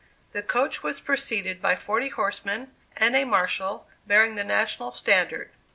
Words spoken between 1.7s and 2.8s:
forty horsemen,